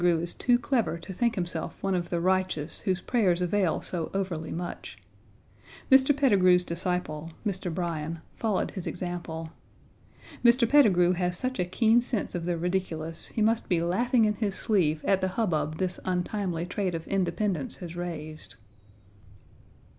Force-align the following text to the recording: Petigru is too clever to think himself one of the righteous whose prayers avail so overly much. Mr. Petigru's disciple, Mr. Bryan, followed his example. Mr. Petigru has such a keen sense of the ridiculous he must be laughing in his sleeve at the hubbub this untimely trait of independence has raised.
Petigru 0.01 0.23
is 0.23 0.33
too 0.33 0.57
clever 0.57 0.97
to 0.97 1.13
think 1.13 1.35
himself 1.35 1.75
one 1.83 1.93
of 1.93 2.09
the 2.09 2.19
righteous 2.19 2.79
whose 2.79 2.99
prayers 2.99 3.39
avail 3.39 3.83
so 3.83 4.09
overly 4.15 4.51
much. 4.51 4.97
Mr. 5.91 6.17
Petigru's 6.17 6.63
disciple, 6.63 7.29
Mr. 7.45 7.71
Bryan, 7.71 8.19
followed 8.35 8.71
his 8.71 8.87
example. 8.87 9.51
Mr. 10.43 10.67
Petigru 10.67 11.11
has 11.11 11.37
such 11.37 11.59
a 11.59 11.65
keen 11.65 12.01
sense 12.01 12.33
of 12.33 12.45
the 12.45 12.57
ridiculous 12.57 13.27
he 13.27 13.43
must 13.43 13.69
be 13.69 13.79
laughing 13.79 14.25
in 14.25 14.33
his 14.33 14.55
sleeve 14.55 15.05
at 15.05 15.21
the 15.21 15.27
hubbub 15.27 15.77
this 15.77 15.99
untimely 16.03 16.65
trait 16.65 16.95
of 16.95 17.07
independence 17.07 17.75
has 17.75 17.95
raised. 17.95 18.55